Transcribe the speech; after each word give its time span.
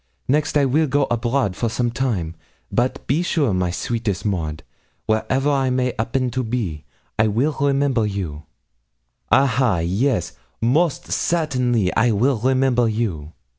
next 0.27 0.57
I 0.57 0.65
will 0.65 0.87
go 0.87 1.05
abroad 1.11 1.55
for 1.55 1.69
some 1.69 1.91
time; 1.91 2.33
but 2.71 3.05
be 3.05 3.21
sure, 3.21 3.53
my 3.53 3.69
sweetest 3.69 4.25
Maud, 4.25 4.63
wherever 5.05 5.51
I 5.51 5.69
may 5.69 5.93
'appen 5.99 6.31
to 6.31 6.43
be, 6.43 6.85
I 7.19 7.27
will 7.27 7.55
remember 7.61 8.07
you 8.07 8.47
ah, 9.31 9.45
ha! 9.45 9.77
Yes; 9.77 10.31
most 10.59 11.11
certainly, 11.11 11.93
I 11.95 12.09
will 12.13 12.39
remember 12.39 12.89
you. 12.89 13.33